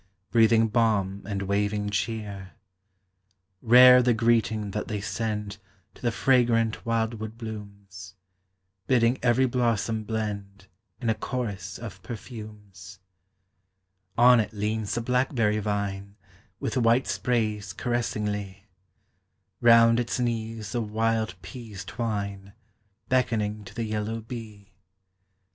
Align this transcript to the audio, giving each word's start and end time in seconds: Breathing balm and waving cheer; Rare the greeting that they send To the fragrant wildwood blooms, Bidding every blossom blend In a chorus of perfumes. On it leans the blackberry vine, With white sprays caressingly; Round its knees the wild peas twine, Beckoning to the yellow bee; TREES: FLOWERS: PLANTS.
Breathing 0.31 0.67
balm 0.67 1.21
and 1.27 1.43
waving 1.43 1.91
cheer; 1.91 2.53
Rare 3.61 4.01
the 4.01 4.15
greeting 4.15 4.71
that 4.71 4.87
they 4.87 4.99
send 4.99 5.59
To 5.93 6.01
the 6.01 6.11
fragrant 6.11 6.83
wildwood 6.87 7.37
blooms, 7.37 8.15
Bidding 8.87 9.19
every 9.21 9.45
blossom 9.45 10.03
blend 10.03 10.65
In 10.99 11.07
a 11.07 11.13
chorus 11.13 11.77
of 11.77 12.01
perfumes. 12.01 12.97
On 14.17 14.39
it 14.39 14.53
leans 14.53 14.95
the 14.95 15.01
blackberry 15.01 15.59
vine, 15.59 16.15
With 16.59 16.77
white 16.77 17.05
sprays 17.05 17.71
caressingly; 17.71 18.71
Round 19.59 19.99
its 19.99 20.19
knees 20.19 20.71
the 20.71 20.81
wild 20.81 21.39
peas 21.43 21.85
twine, 21.85 22.53
Beckoning 23.07 23.63
to 23.65 23.75
the 23.75 23.83
yellow 23.83 24.19
bee; 24.21 24.49
TREES: 24.63 24.65
FLOWERS: 24.65 24.65
PLANTS. 24.67 24.71